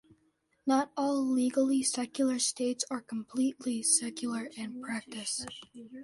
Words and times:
Not 0.65 0.91
all 0.97 1.23
legally 1.23 1.83
secular 1.83 2.39
states 2.39 2.83
are 2.89 3.01
completely 3.01 3.83
secular 3.83 4.45
in 4.57 4.81
practice. 4.81 5.45